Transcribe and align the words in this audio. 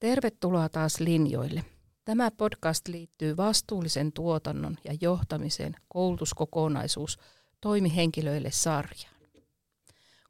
Tervetuloa 0.00 0.68
taas 0.68 1.00
linjoille. 1.00 1.64
Tämä 2.04 2.30
podcast 2.30 2.88
liittyy 2.88 3.36
vastuullisen 3.36 4.12
tuotannon 4.12 4.76
ja 4.84 4.94
johtamiseen 5.00 5.76
koulutuskokonaisuus 5.88 7.18
toimihenkilöille 7.60 8.50
sarjaan. 8.50 9.14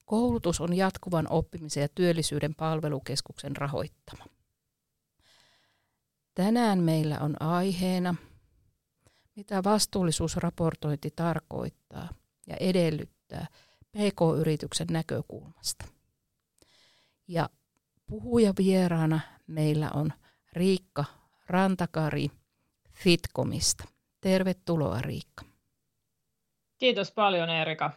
Koulutus 0.05 0.61
on 0.61 0.77
jatkuvan 0.77 1.27
oppimisen 1.31 1.81
ja 1.81 1.89
työllisyyden 1.95 2.55
palvelukeskuksen 2.55 3.57
rahoittama. 3.57 4.25
Tänään 6.35 6.79
meillä 6.79 7.19
on 7.21 7.43
aiheena, 7.43 8.15
mitä 9.37 9.65
vastuullisuusraportointi 9.65 11.11
tarkoittaa 11.17 12.09
ja 12.47 12.57
edellyttää 12.61 13.47
PK-yrityksen 13.93 14.87
näkökulmasta. 14.91 15.85
Ja 17.29 17.51
puhuja 18.07 18.53
vieraana 18.59 19.21
meillä 19.51 19.91
on 19.95 20.13
Riikka 20.53 21.05
Rantakari 21.47 22.31
Fitkomista. 22.93 23.85
Tervetuloa 24.21 25.01
Riikka. 25.01 25.45
Kiitos 26.79 27.13
paljon 27.13 27.51
Erika. 27.51 27.91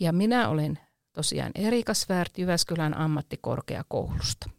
Ja 0.00 0.12
minä 0.12 0.48
olen 0.48 0.78
tosiaan 1.12 1.52
Erika 1.54 1.94
Svärt 1.94 2.38
Jyväskylän 2.38 2.96
ammattikorkeakoulusta. 2.96 4.50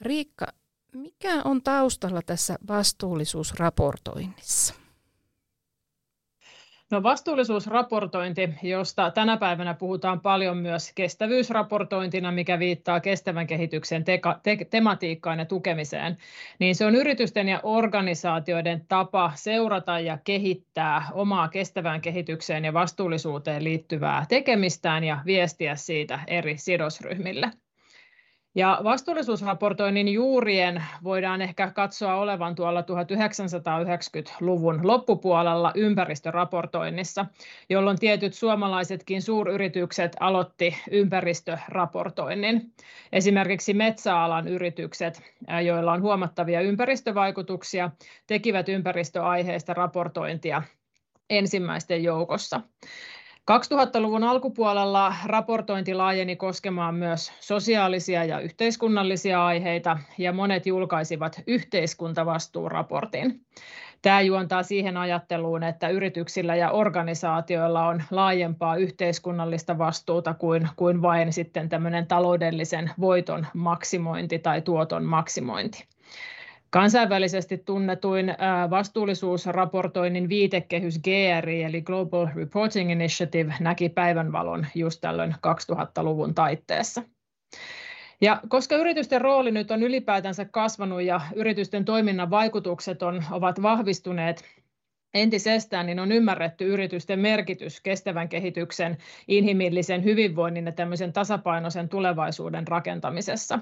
Riikka, 0.00 0.46
mikä 0.92 1.42
on 1.44 1.62
taustalla 1.62 2.22
tässä 2.22 2.58
vastuullisuusraportoinnissa? 2.68 4.74
No 6.94 7.02
vastuullisuusraportointi, 7.02 8.54
josta 8.62 9.10
tänä 9.10 9.36
päivänä 9.36 9.74
puhutaan 9.74 10.20
paljon 10.20 10.56
myös 10.56 10.92
kestävyysraportointina, 10.94 12.32
mikä 12.32 12.58
viittaa 12.58 13.00
kestävän 13.00 13.46
kehityksen 13.46 14.04
teka, 14.04 14.40
te, 14.42 14.56
tematiikkaan 14.70 15.38
ja 15.38 15.44
tukemiseen, 15.44 16.16
niin 16.58 16.74
se 16.74 16.86
on 16.86 16.94
yritysten 16.94 17.48
ja 17.48 17.60
organisaatioiden 17.62 18.86
tapa 18.88 19.32
seurata 19.34 20.00
ja 20.00 20.18
kehittää 20.24 21.02
omaa 21.12 21.48
kestävään 21.48 22.00
kehitykseen 22.00 22.64
ja 22.64 22.72
vastuullisuuteen 22.72 23.64
liittyvää 23.64 24.26
tekemistään 24.28 25.04
ja 25.04 25.18
viestiä 25.26 25.76
siitä 25.76 26.20
eri 26.26 26.58
sidosryhmille. 26.58 27.50
Ja 28.56 28.80
vastuullisuusraportoinnin 28.84 30.08
juurien 30.08 30.84
voidaan 31.04 31.42
ehkä 31.42 31.70
katsoa 31.70 32.14
olevan 32.14 32.54
tuolla 32.54 32.80
1990-luvun 32.80 34.86
loppupuolella 34.86 35.72
ympäristöraportoinnissa, 35.74 37.26
jolloin 37.68 37.98
tietyt 37.98 38.34
suomalaisetkin 38.34 39.22
suuryritykset 39.22 40.16
aloitti 40.20 40.76
ympäristöraportoinnin. 40.90 42.72
Esimerkiksi 43.12 43.74
metsäalan 43.74 44.48
yritykset, 44.48 45.22
joilla 45.64 45.92
on 45.92 46.02
huomattavia 46.02 46.60
ympäristövaikutuksia, 46.60 47.90
tekivät 48.26 48.68
ympäristöaiheista 48.68 49.74
raportointia 49.74 50.62
ensimmäisten 51.30 52.02
joukossa. 52.02 52.60
2000-luvun 53.50 54.24
alkupuolella 54.24 55.14
raportointi 55.26 55.94
laajeni 55.94 56.36
koskemaan 56.36 56.94
myös 56.94 57.32
sosiaalisia 57.40 58.24
ja 58.24 58.40
yhteiskunnallisia 58.40 59.46
aiheita, 59.46 59.98
ja 60.18 60.32
monet 60.32 60.66
julkaisivat 60.66 61.42
yhteiskuntavastuuraportin. 61.46 63.40
Tämä 64.02 64.20
juontaa 64.20 64.62
siihen 64.62 64.96
ajatteluun, 64.96 65.62
että 65.62 65.88
yrityksillä 65.88 66.56
ja 66.56 66.70
organisaatioilla 66.70 67.86
on 67.86 68.02
laajempaa 68.10 68.76
yhteiskunnallista 68.76 69.78
vastuuta 69.78 70.34
kuin, 70.34 70.68
kuin 70.76 71.02
vain 71.02 71.32
sitten 71.32 71.68
tämmöinen 71.68 72.06
taloudellisen 72.06 72.90
voiton 73.00 73.46
maksimointi 73.54 74.38
tai 74.38 74.62
tuoton 74.62 75.04
maksimointi. 75.04 75.84
Kansainvälisesti 76.74 77.58
tunnetuin 77.58 78.34
vastuullisuusraportoinnin 78.70 80.28
viitekehys 80.28 80.98
GRI 80.98 81.62
eli 81.62 81.82
Global 81.82 82.28
Reporting 82.34 82.92
Initiative 82.92 83.54
näki 83.60 83.88
päivänvalon 83.88 84.66
just 84.74 85.00
tällöin 85.00 85.34
2000-luvun 85.34 86.34
taitteessa. 86.34 87.02
Ja 88.20 88.40
koska 88.48 88.76
yritysten 88.76 89.20
rooli 89.20 89.50
nyt 89.50 89.70
on 89.70 89.82
ylipäätänsä 89.82 90.44
kasvanut 90.44 91.02
ja 91.02 91.20
yritysten 91.34 91.84
toiminnan 91.84 92.30
vaikutukset 92.30 93.02
on, 93.02 93.24
ovat 93.30 93.62
vahvistuneet 93.62 94.44
entisestään, 95.14 95.86
niin 95.86 96.00
on 96.00 96.12
ymmärretty 96.12 96.66
yritysten 96.66 97.18
merkitys 97.18 97.80
kestävän 97.80 98.28
kehityksen, 98.28 98.96
inhimillisen 99.28 100.04
hyvinvoinnin 100.04 100.66
ja 100.66 100.72
tämmöisen 100.72 101.12
tasapainoisen 101.12 101.88
tulevaisuuden 101.88 102.68
rakentamisessa. 102.68 103.58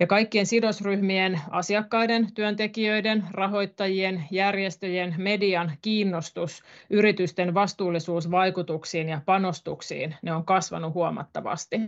Ja 0.00 0.06
kaikkien 0.06 0.46
sidosryhmien, 0.46 1.40
asiakkaiden, 1.50 2.34
työntekijöiden, 2.34 3.24
rahoittajien, 3.30 4.24
järjestöjen, 4.30 5.14
median 5.18 5.72
kiinnostus 5.82 6.62
yritysten 6.90 7.54
vastuullisuusvaikutuksiin 7.54 9.08
ja 9.08 9.20
panostuksiin, 9.26 10.14
ne 10.22 10.32
on 10.32 10.44
kasvanut 10.44 10.94
huomattavasti. 10.94 11.80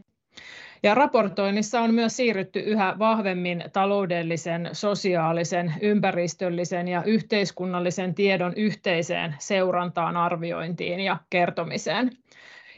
Ja 0.82 0.94
raportoinnissa 0.94 1.80
on 1.80 1.94
myös 1.94 2.16
siirrytty 2.16 2.60
yhä 2.60 2.94
vahvemmin 2.98 3.64
taloudellisen, 3.72 4.68
sosiaalisen, 4.72 5.74
ympäristöllisen 5.80 6.88
ja 6.88 7.02
yhteiskunnallisen 7.02 8.14
tiedon 8.14 8.52
yhteiseen 8.56 9.34
seurantaan, 9.38 10.16
arviointiin 10.16 11.00
ja 11.00 11.16
kertomiseen. 11.30 12.10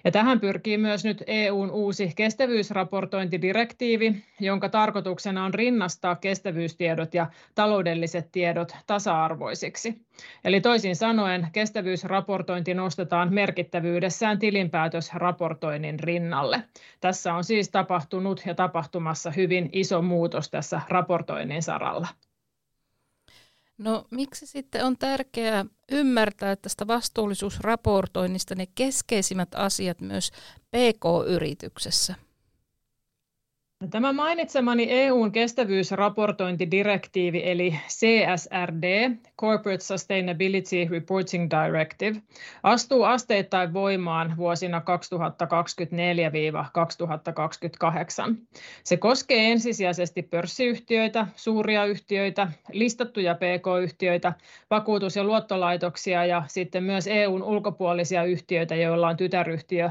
Ja 0.05 0.11
tähän 0.11 0.41
pyrkii 0.41 0.79
myös 0.79 1.05
nyt 1.05 1.25
EUn 1.27 1.71
uusi 1.71 2.13
kestävyysraportointidirektiivi, 2.17 4.25
jonka 4.41 4.69
tarkoituksena 4.69 5.45
on 5.45 5.55
rinnastaa 5.55 6.17
kestävyystiedot 6.17 7.15
ja 7.15 7.27
taloudelliset 7.55 8.29
tiedot 8.33 8.77
tasa-arvoisiksi. 8.87 10.01
Eli 10.45 10.61
toisin 10.61 10.97
sanoen 10.97 11.49
kestävyysraportointi 11.53 12.75
nostetaan 12.75 13.35
merkittävyydessään 13.35 14.39
tilinpäätösraportoinnin 14.39 16.01
rinnalle. 16.01 16.63
Tässä 17.01 17.35
on 17.35 17.45
siis 17.45 17.71
tapahtunut 17.71 18.43
ja 18.47 18.55
tapahtumassa 18.55 19.31
hyvin 19.31 19.69
iso 19.73 20.03
muutos 20.03 20.51
tässä 20.51 20.81
raportoinnin 20.89 21.63
saralla. 21.63 22.09
No 23.81 24.05
miksi 24.11 24.47
sitten 24.47 24.85
on 24.85 24.99
tärkeää 24.99 25.65
ymmärtää 25.93 26.57
tästä 26.57 26.87
vastuullisuusraportoinnista 26.87 28.55
ne 28.55 28.67
keskeisimmät 28.75 29.49
asiat 29.55 30.01
myös 30.01 30.31
PK-yrityksessä? 30.71 32.15
Tämä 33.89 34.13
mainitsemani 34.13 34.87
EUn 34.91 35.33
kestävyysraportointidirektiivi 35.33 37.43
eli 37.45 37.75
CSRD, 37.89 39.11
Corporate 39.41 39.85
Sustainability 39.85 40.89
Reporting 40.91 41.49
Directive, 41.51 42.23
astuu 42.63 43.03
asteittain 43.03 43.73
voimaan 43.73 44.37
vuosina 44.37 44.83
2024-2028. 48.31 48.35
Se 48.85 48.97
koskee 48.97 49.53
ensisijaisesti 49.53 50.23
pörssiyhtiöitä, 50.23 51.27
suuria 51.37 51.85
yhtiöitä, 51.85 52.49
listattuja 52.73 53.35
pk-yhtiöitä, 53.35 54.33
vakuutus- 54.71 55.17
ja 55.17 55.25
luottolaitoksia 55.25 56.25
ja 56.25 56.43
sitten 56.47 56.85
myös 56.85 57.07
EUn 57.07 57.43
ulkopuolisia 57.43 58.25
yhtiöitä, 58.25 58.75
joilla 58.75 59.09
on 59.09 59.17
tytäryhtiö 59.17 59.91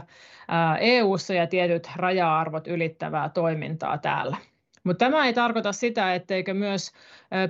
EU:ssa 0.79 1.33
ja 1.33 1.47
tietyt 1.47 1.89
raja-arvot 1.95 2.67
ylittävää 2.67 3.29
toimintaa 3.29 3.78
täällä. 4.01 4.37
Mutta 4.83 5.05
tämä 5.05 5.25
ei 5.25 5.33
tarkoita 5.33 5.71
sitä, 5.71 6.15
etteikö 6.15 6.53
myös 6.53 6.91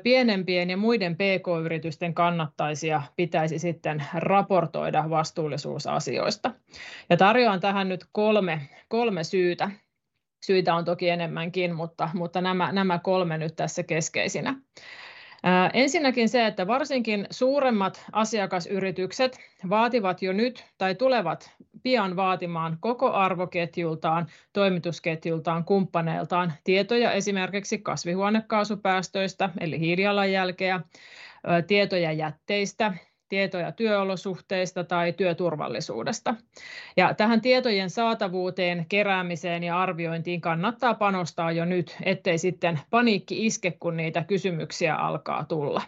pienempien 0.03 0.69
ja 0.69 0.77
muiden 0.77 1.15
pk-yritysten 1.15 2.13
kannattaisi 2.13 2.87
ja 2.87 3.01
pitäisi 3.15 3.59
sitten 3.59 4.03
raportoida 4.13 5.09
vastuullisuusasioista. 5.09 6.51
Ja 7.09 7.17
tarjoan 7.17 7.59
tähän 7.59 7.89
nyt 7.89 8.05
kolme, 8.11 8.69
kolme 8.87 9.23
syytä. 9.23 9.71
Syitä 10.45 10.75
on 10.75 10.85
toki 10.85 11.09
enemmänkin, 11.09 11.75
mutta, 11.75 12.09
mutta 12.13 12.41
nämä, 12.41 12.71
nämä 12.71 12.99
kolme 12.99 13.37
nyt 13.37 13.55
tässä 13.55 13.83
keskeisinä. 13.83 14.55
Ensinnäkin 15.73 16.29
se, 16.29 16.45
että 16.45 16.67
varsinkin 16.67 17.27
suuremmat 17.29 18.05
asiakasyritykset 18.11 19.37
vaativat 19.69 20.21
jo 20.21 20.33
nyt 20.33 20.65
tai 20.77 20.95
tulevat 20.95 21.51
pian 21.83 22.15
vaatimaan 22.15 22.77
koko 22.79 23.11
arvoketjultaan, 23.11 24.27
toimitusketjultaan, 24.53 25.65
kumppaneiltaan 25.65 26.53
tietoja 26.63 27.11
esimerkiksi 27.11 27.77
kasvihuonekaasupäästöistä 27.77 29.49
eli 29.59 29.79
hiilijalanjälkeä, 29.79 30.79
tietoja 31.67 32.11
jätteistä, 32.11 32.93
tietoja 33.29 33.71
työolosuhteista 33.71 34.83
tai 34.83 35.13
työturvallisuudesta. 35.13 36.35
Ja 36.97 37.13
tähän 37.13 37.41
tietojen 37.41 37.89
saatavuuteen, 37.89 38.85
keräämiseen 38.89 39.63
ja 39.63 39.81
arviointiin 39.81 40.41
kannattaa 40.41 40.93
panostaa 40.93 41.51
jo 41.51 41.65
nyt, 41.65 41.97
ettei 42.03 42.37
sitten 42.37 42.79
paniikki 42.89 43.45
iske, 43.45 43.71
kun 43.79 43.97
niitä 43.97 44.23
kysymyksiä 44.23 44.95
alkaa 44.95 45.45
tulla. 45.45 45.81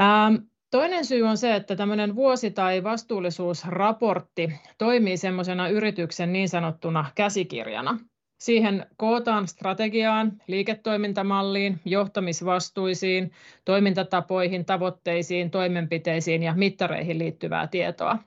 Ähm, 0.00 0.34
toinen 0.70 1.04
syy 1.04 1.22
on 1.22 1.36
se, 1.36 1.54
että 1.54 1.76
tämmöinen 1.76 2.14
vuosi- 2.14 2.50
tai 2.50 2.84
vastuullisuusraportti 2.84 4.52
toimii 4.78 5.16
semmoisena 5.16 5.68
yrityksen 5.68 6.32
niin 6.32 6.48
sanottuna 6.48 7.10
käsikirjana. 7.14 7.98
Siihen 8.40 8.86
kootaan 8.96 9.48
strategiaan, 9.48 10.32
liiketoimintamalliin, 10.46 11.80
johtamisvastuisiin, 11.84 13.32
toimintatapoihin, 13.64 14.64
tavoitteisiin, 14.64 15.50
toimenpiteisiin 15.50 16.42
ja 16.42 16.54
mittareihin 16.54 17.18
liittyvää 17.18 17.66
tietoa. 17.66 18.18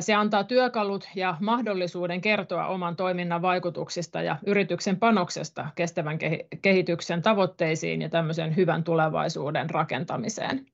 Se 0.00 0.14
antaa 0.14 0.44
työkalut 0.44 1.08
ja 1.14 1.36
mahdollisuuden 1.40 2.20
kertoa 2.20 2.66
oman 2.66 2.96
toiminnan 2.96 3.42
vaikutuksista 3.42 4.22
ja 4.22 4.36
yrityksen 4.46 4.96
panoksesta 4.96 5.66
kestävän 5.74 6.18
kehityksen 6.62 7.22
tavoitteisiin 7.22 8.02
ja 8.02 8.08
tämmöisen 8.08 8.56
hyvän 8.56 8.84
tulevaisuuden 8.84 9.70
rakentamiseen. 9.70 10.66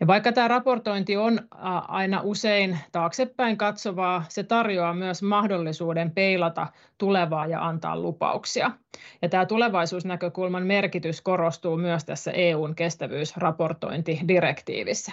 Ja 0.00 0.06
vaikka 0.06 0.32
tämä 0.32 0.48
raportointi 0.48 1.16
on 1.16 1.38
aina 1.88 2.20
usein 2.24 2.78
taaksepäin 2.92 3.56
katsovaa, 3.56 4.24
se 4.28 4.42
tarjoaa 4.42 4.94
myös 4.94 5.22
mahdollisuuden 5.22 6.10
peilata 6.10 6.66
tulevaa 6.98 7.46
ja 7.46 7.66
antaa 7.66 8.00
lupauksia. 8.00 8.70
Ja 9.22 9.28
tämä 9.28 9.46
tulevaisuusnäkökulman 9.46 10.66
merkitys 10.66 11.20
korostuu 11.20 11.76
myös 11.76 12.04
tässä 12.04 12.30
EUn 12.30 12.74
kestävyysraportointidirektiivissä. 12.74 15.12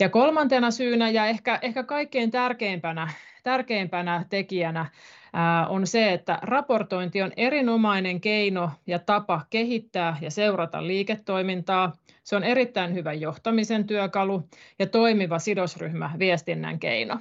Ja 0.00 0.08
kolmantena 0.08 0.70
syynä 0.70 1.10
ja 1.10 1.26
ehkä, 1.26 1.58
ehkä 1.62 1.82
kaikkein 1.82 2.30
tärkeimpänä, 2.30 3.08
tärkeimpänä 3.42 4.24
tekijänä 4.30 4.86
ää, 5.32 5.66
on 5.66 5.86
se, 5.86 6.12
että 6.12 6.38
raportointi 6.42 7.22
on 7.22 7.32
erinomainen 7.36 8.20
keino 8.20 8.70
ja 8.86 8.98
tapa 8.98 9.40
kehittää 9.50 10.16
ja 10.20 10.30
seurata 10.30 10.86
liiketoimintaa. 10.86 11.92
Se 12.24 12.36
on 12.36 12.44
erittäin 12.44 12.94
hyvä 12.94 13.12
johtamisen 13.12 13.86
työkalu 13.86 14.48
ja 14.78 14.86
toimiva 14.86 15.38
sidosryhmä 15.38 16.10
viestinnän 16.18 16.78
keino. 16.78 17.18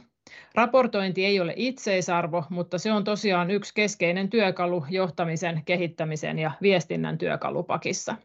Raportointi 0.56 1.26
ei 1.26 1.40
ole 1.40 1.54
itseisarvo, 1.56 2.44
mutta 2.50 2.78
se 2.78 2.92
on 2.92 3.04
tosiaan 3.04 3.52
yksi 3.52 3.74
keskeinen 3.74 4.30
työkalu 4.30 4.86
johtamisen, 4.90 5.62
kehittämisen 5.66 6.40
ja 6.40 6.52
viestinnän 6.62 7.18
työkalupakissa. 7.18 8.16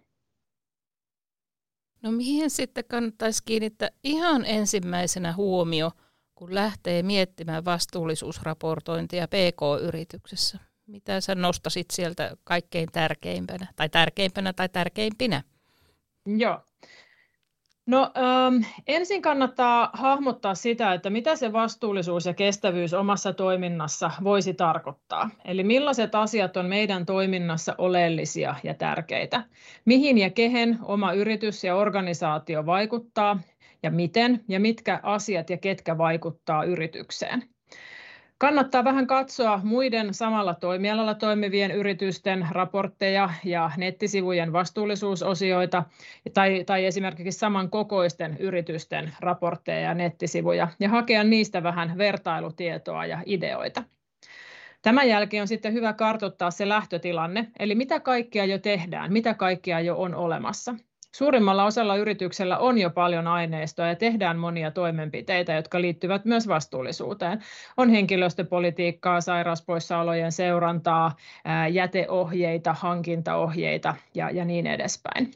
No 2.06 2.12
mihin 2.12 2.50
sitten 2.50 2.85
kannattaisi 2.88 3.43
kiinnittää 3.44 3.88
ihan 4.05 4.44
ensimmäisenä 4.44 5.32
huomio, 5.32 5.91
kun 6.35 6.55
lähtee 6.55 7.03
miettimään 7.03 7.64
vastuullisuusraportointia 7.64 9.29
PK-yrityksessä? 9.29 10.58
Mitä 10.87 11.20
sä 11.20 11.35
nostasit 11.35 11.91
sieltä 11.91 12.37
kaikkein 12.44 12.88
tärkeimpänä 12.93 13.67
tai 13.76 13.88
tärkeimpänä 13.88 14.53
tai 14.53 14.69
tärkeimpinä? 14.69 15.43
Joo, 16.26 16.61
No 17.87 18.12
ähm, 18.17 18.62
ensin 18.87 19.23
kannattaa 19.23 19.91
hahmottaa 19.93 20.55
sitä, 20.55 20.93
että 20.93 21.11
mitä 21.11 21.37
se 21.37 21.53
vastuullisuus 21.53 22.27
ja 22.27 22.35
kestävyys 22.35 22.94
omassa 22.94 23.33
toiminnassa 23.33 24.11
voisi 24.25 24.55
tarkoittaa. 24.55 25.31
Eli 25.44 25.65
millaiset 25.65 26.15
asiat 26.15 26.56
on 26.56 26.67
meidän 26.67 27.06
toiminnassa 27.06 27.75
oleellisia 27.79 28.55
ja 28.65 28.75
tärkeitä. 28.75 29.44
Mihin 29.85 30.19
ja 30.19 30.31
kehen 30.31 30.79
oma 30.83 31.12
yritys 31.12 31.65
ja 31.65 31.77
organisaatio 31.77 32.67
vaikuttaa 32.67 33.41
ja 33.83 33.91
miten 33.91 34.44
ja 34.49 34.61
mitkä 34.61 35.00
asiat 35.03 35.50
ja 35.50 35.56
ketkä 35.56 35.99
vaikuttaa 35.99 36.65
yritykseen. 36.65 37.56
Kannattaa 38.38 38.85
vähän 38.85 39.06
katsoa 39.06 39.61
muiden 39.65 40.15
samalla 40.15 40.55
toimialalla 40.55 41.15
toimivien 41.15 41.71
yritysten 41.71 42.47
raportteja 42.50 43.31
ja 43.44 43.71
nettisivujen 43.77 44.53
vastuullisuusosioita 44.53 45.85
tai, 46.35 46.65
tai 46.65 46.85
esimerkiksi 46.85 47.38
samankokoisten 47.38 48.37
yritysten 48.38 49.12
raportteja 49.21 49.81
ja 49.81 49.94
nettisivuja 49.94 50.69
ja 50.81 50.88
hakea 50.88 51.25
niistä 51.25 51.62
vähän 51.62 51.99
vertailutietoa 51.99 53.06
ja 53.06 53.23
ideoita. 53.27 53.83
Tämän 54.83 55.09
jälkeen 55.09 55.41
on 55.41 55.49
sitten 55.49 55.73
hyvä 55.73 55.93
kartoittaa 55.93 56.50
se 56.50 56.69
lähtötilanne, 56.69 57.50
eli 57.59 57.75
mitä 57.75 58.00
kaikkea 58.00 58.44
jo 58.44 58.59
tehdään, 58.59 59.12
mitä 59.12 59.35
kaikkea 59.35 59.81
jo 59.81 59.97
on 60.00 60.15
olemassa. 60.15 60.75
Suurimmalla 61.16 61.64
osalla 61.64 61.96
yrityksellä 61.96 62.58
on 62.58 62.78
jo 62.78 62.90
paljon 62.90 63.26
aineistoa 63.26 63.86
ja 63.86 63.96
tehdään 63.96 64.38
monia 64.38 64.70
toimenpiteitä, 64.70 65.52
jotka 65.52 65.80
liittyvät 65.80 66.24
myös 66.24 66.48
vastuullisuuteen. 66.48 67.40
On 67.76 67.90
henkilöstöpolitiikkaa, 67.90 69.20
sairauspoissaolojen 69.20 70.32
seurantaa, 70.32 71.16
jäteohjeita, 71.72 72.72
hankintaohjeita 72.72 73.94
ja, 74.14 74.30
ja 74.30 74.44
niin 74.44 74.66
edespäin. 74.66 75.30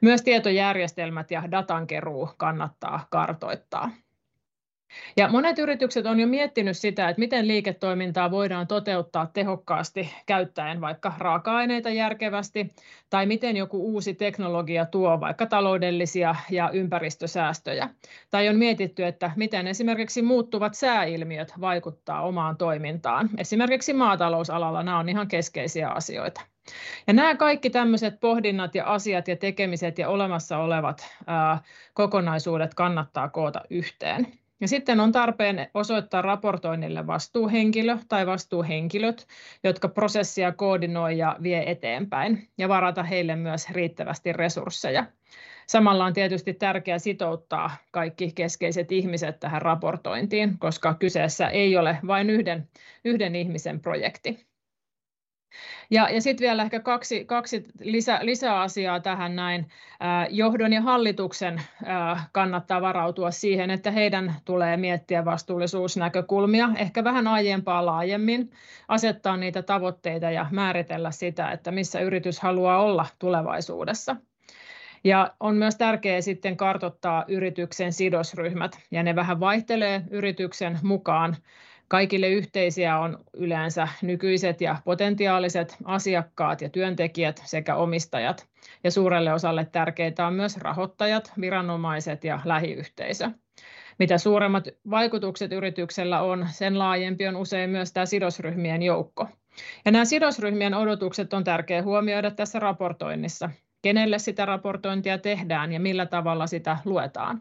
Myös 0.00 0.22
tietojärjestelmät 0.22 1.30
ja 1.30 1.42
datankeruu 1.50 2.30
kannattaa 2.36 3.06
kartoittaa. 3.10 3.90
Ja 5.16 5.28
monet 5.28 5.58
yritykset 5.58 6.06
on 6.06 6.20
jo 6.20 6.26
miettinyt 6.26 6.76
sitä, 6.76 7.08
että 7.08 7.20
miten 7.20 7.48
liiketoimintaa 7.48 8.30
voidaan 8.30 8.66
toteuttaa 8.66 9.26
tehokkaasti 9.26 10.12
käyttäen 10.26 10.80
vaikka 10.80 11.12
raaka-aineita 11.18 11.90
järkevästi, 11.90 12.74
tai 13.10 13.26
miten 13.26 13.56
joku 13.56 13.92
uusi 13.92 14.14
teknologia 14.14 14.86
tuo 14.86 15.20
vaikka 15.20 15.46
taloudellisia 15.46 16.34
ja 16.50 16.70
ympäristösäästöjä. 16.70 17.88
Tai 18.30 18.48
on 18.48 18.56
mietitty, 18.56 19.04
että 19.04 19.30
miten 19.36 19.66
esimerkiksi 19.66 20.22
muuttuvat 20.22 20.74
sääilmiöt 20.74 21.52
vaikuttaa 21.60 22.22
omaan 22.22 22.56
toimintaan. 22.56 23.30
Esimerkiksi 23.38 23.92
maatalousalalla 23.92 24.82
nämä 24.82 24.98
on 24.98 25.08
ihan 25.08 25.28
keskeisiä 25.28 25.88
asioita. 25.88 26.40
Ja 27.06 27.12
nämä 27.12 27.36
kaikki 27.36 27.70
tämmöiset 27.70 28.20
pohdinnat 28.20 28.74
ja 28.74 28.84
asiat 28.84 29.28
ja 29.28 29.36
tekemiset 29.36 29.98
ja 29.98 30.08
olemassa 30.08 30.58
olevat 30.58 31.08
ää, 31.26 31.58
kokonaisuudet 31.94 32.74
kannattaa 32.74 33.28
koota 33.28 33.60
yhteen. 33.70 34.26
Ja 34.60 34.68
sitten 34.68 35.00
on 35.00 35.12
tarpeen 35.12 35.70
osoittaa 35.74 36.22
raportoinnille 36.22 37.06
vastuuhenkilö 37.06 37.98
tai 38.08 38.26
vastuuhenkilöt, 38.26 39.26
jotka 39.64 39.88
prosessia 39.88 40.52
koordinoi 40.52 41.18
ja 41.18 41.36
vie 41.42 41.70
eteenpäin 41.70 42.48
ja 42.58 42.68
varata 42.68 43.02
heille 43.02 43.36
myös 43.36 43.70
riittävästi 43.70 44.32
resursseja. 44.32 45.06
Samalla 45.66 46.04
on 46.04 46.12
tietysti 46.12 46.54
tärkeää 46.54 46.98
sitouttaa 46.98 47.70
kaikki 47.90 48.32
keskeiset 48.34 48.92
ihmiset 48.92 49.40
tähän 49.40 49.62
raportointiin, 49.62 50.58
koska 50.58 50.94
kyseessä 50.94 51.48
ei 51.48 51.76
ole 51.76 51.98
vain 52.06 52.30
yhden, 52.30 52.68
yhden 53.04 53.36
ihmisen 53.36 53.80
projekti. 53.80 54.46
Ja, 55.90 56.08
ja 56.10 56.20
sitten 56.20 56.44
vielä 56.44 56.62
ehkä 56.62 56.80
kaksi, 56.80 57.24
kaksi 57.24 57.64
lisä, 57.80 58.18
lisäasiaa 58.22 59.00
tähän 59.00 59.36
näin. 59.36 59.68
Johdon 60.30 60.72
ja 60.72 60.80
hallituksen 60.80 61.62
kannattaa 62.32 62.82
varautua 62.82 63.30
siihen, 63.30 63.70
että 63.70 63.90
heidän 63.90 64.34
tulee 64.44 64.76
miettiä 64.76 65.24
vastuullisuusnäkökulmia 65.24 66.68
ehkä 66.76 67.04
vähän 67.04 67.26
aiempaa 67.28 67.86
laajemmin, 67.86 68.50
asettaa 68.88 69.36
niitä 69.36 69.62
tavoitteita 69.62 70.30
ja 70.30 70.46
määritellä 70.50 71.10
sitä, 71.10 71.50
että 71.50 71.70
missä 71.70 72.00
yritys 72.00 72.40
haluaa 72.40 72.82
olla 72.82 73.06
tulevaisuudessa. 73.18 74.16
Ja 75.04 75.34
on 75.40 75.56
myös 75.56 75.76
tärkeää 75.76 76.20
sitten 76.20 76.56
kartottaa 76.56 77.24
yrityksen 77.28 77.92
sidosryhmät, 77.92 78.78
ja 78.90 79.02
ne 79.02 79.14
vähän 79.14 79.40
vaihtelee 79.40 80.02
yrityksen 80.10 80.78
mukaan. 80.82 81.36
Kaikille 81.88 82.28
yhteisiä 82.28 82.98
on 82.98 83.18
yleensä 83.34 83.88
nykyiset 84.02 84.60
ja 84.60 84.76
potentiaaliset 84.84 85.76
asiakkaat 85.84 86.60
ja 86.60 86.68
työntekijät 86.68 87.42
sekä 87.44 87.76
omistajat. 87.76 88.46
Ja 88.84 88.90
suurelle 88.90 89.32
osalle 89.32 89.64
tärkeitä 89.72 90.26
on 90.26 90.34
myös 90.34 90.56
rahoittajat, 90.56 91.32
viranomaiset 91.40 92.24
ja 92.24 92.40
lähiyhteisö. 92.44 93.30
Mitä 93.98 94.18
suuremmat 94.18 94.68
vaikutukset 94.90 95.52
yrityksellä 95.52 96.22
on, 96.22 96.46
sen 96.50 96.78
laajempi 96.78 97.26
on 97.26 97.36
usein 97.36 97.70
myös 97.70 97.92
tämä 97.92 98.06
sidosryhmien 98.06 98.82
joukko. 98.82 99.28
Ja 99.84 99.92
nämä 99.92 100.04
sidosryhmien 100.04 100.74
odotukset 100.74 101.32
on 101.34 101.44
tärkeää 101.44 101.82
huomioida 101.82 102.30
tässä 102.30 102.58
raportoinnissa. 102.58 103.50
Kenelle 103.86 104.18
sitä 104.18 104.46
raportointia 104.46 105.18
tehdään 105.18 105.72
ja 105.72 105.80
millä 105.80 106.06
tavalla 106.06 106.46
sitä 106.46 106.78
luetaan. 106.84 107.40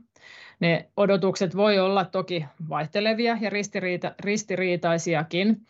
Ne 0.60 0.90
odotukset 0.98 1.56
voi 1.56 1.80
olla 1.80 2.06
toki 2.06 2.46
vaihtelevia 2.70 3.38
ja 3.42 3.50
ristiriita, 3.50 4.16
ristiriitaisiakin, 4.20 5.62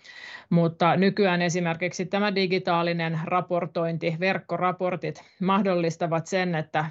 mutta 0.50 0.96
nykyään 0.96 1.42
esimerkiksi 1.42 2.06
tämä 2.06 2.36
digitaalinen 2.36 3.20
raportointi, 3.24 4.16
verkkoraportit 4.20 5.24
mahdollistavat 5.42 6.28
sen, 6.28 6.56
että 6.56 6.86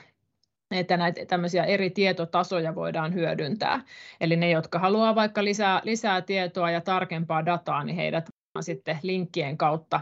että 0.70 0.96
näitä 0.96 1.26
tämmöisiä 1.26 1.64
eri 1.64 1.90
tietotasoja 1.90 2.74
voidaan 2.74 3.14
hyödyntää. 3.14 3.80
Eli 4.20 4.36
ne, 4.36 4.50
jotka 4.50 4.78
haluaa 4.78 5.14
vaikka 5.14 5.44
lisää, 5.44 5.80
lisää 5.84 6.22
tietoa 6.22 6.70
ja 6.70 6.80
tarkempaa 6.80 7.46
dataa, 7.46 7.84
niin 7.84 7.96
heidät 7.96 8.28
sitten 8.60 8.98
linkkien 9.02 9.58
kautta 9.58 10.00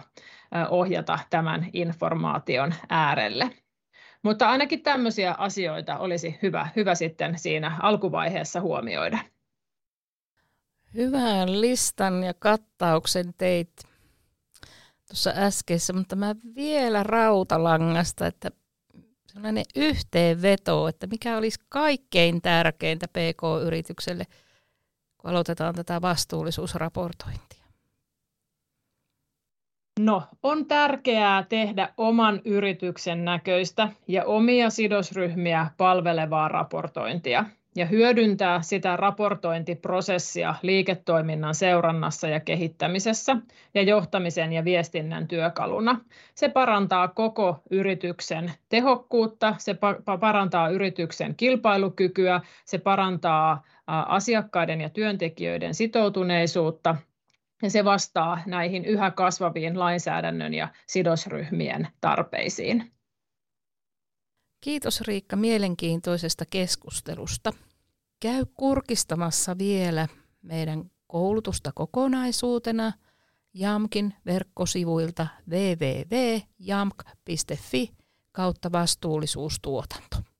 ohjata 0.70 1.18
tämän 1.30 1.66
informaation 1.72 2.74
äärelle. 2.88 3.50
Mutta 4.22 4.50
ainakin 4.50 4.82
tämmöisiä 4.82 5.34
asioita 5.38 5.98
olisi 5.98 6.38
hyvä, 6.42 6.68
hyvä 6.76 6.94
sitten 6.94 7.38
siinä 7.38 7.76
alkuvaiheessa 7.82 8.60
huomioida. 8.60 9.18
Hyvän 10.94 11.60
listan 11.60 12.22
ja 12.22 12.34
kattauksen 12.34 13.34
teit 13.38 13.70
tuossa 15.08 15.32
äskeisessä, 15.36 15.92
mutta 15.92 16.16
mä 16.16 16.34
vielä 16.54 17.02
rautalangasta, 17.02 18.26
että 18.26 18.50
sellainen 19.26 19.64
yhteenveto, 19.76 20.88
että 20.88 21.06
mikä 21.06 21.36
olisi 21.36 21.60
kaikkein 21.68 22.42
tärkeintä 22.42 23.08
PK-yritykselle, 23.08 24.24
kun 25.18 25.30
aloitetaan 25.30 25.74
tätä 25.74 26.02
vastuullisuusraportointia. 26.02 27.61
No, 30.00 30.22
on 30.42 30.66
tärkeää 30.66 31.44
tehdä 31.48 31.88
oman 31.96 32.40
yrityksen 32.44 33.24
näköistä 33.24 33.88
ja 34.08 34.24
omia 34.24 34.70
sidosryhmiä 34.70 35.66
palvelevaa 35.76 36.48
raportointia 36.48 37.44
ja 37.76 37.86
hyödyntää 37.86 38.62
sitä 38.62 38.96
raportointiprosessia 38.96 40.54
liiketoiminnan 40.62 41.54
seurannassa 41.54 42.28
ja 42.28 42.40
kehittämisessä 42.40 43.36
ja 43.74 43.82
johtamisen 43.82 44.52
ja 44.52 44.64
viestinnän 44.64 45.28
työkaluna. 45.28 46.00
Se 46.34 46.48
parantaa 46.48 47.08
koko 47.08 47.62
yrityksen 47.70 48.52
tehokkuutta, 48.68 49.54
se 49.58 49.76
parantaa 50.20 50.68
yrityksen 50.68 51.34
kilpailukykyä, 51.36 52.40
se 52.64 52.78
parantaa 52.78 53.62
asiakkaiden 53.86 54.80
ja 54.80 54.90
työntekijöiden 54.90 55.74
sitoutuneisuutta 55.74 56.96
ja 57.62 57.70
se 57.70 57.84
vastaa 57.84 58.42
näihin 58.46 58.84
yhä 58.84 59.10
kasvaviin 59.10 59.78
lainsäädännön 59.78 60.54
ja 60.54 60.68
sidosryhmien 60.86 61.88
tarpeisiin. 62.00 62.92
Kiitos 64.60 65.00
Riikka 65.00 65.36
mielenkiintoisesta 65.36 66.44
keskustelusta. 66.50 67.52
Käy 68.20 68.44
kurkistamassa 68.54 69.58
vielä 69.58 70.08
meidän 70.42 70.90
koulutusta 71.06 71.72
kokonaisuutena 71.74 72.92
JAMKin 73.54 74.14
verkkosivuilta 74.26 75.26
www.jamk.fi 75.50 76.82
kautta 78.32 78.72
vastuullisuustuotanto. 78.72 80.31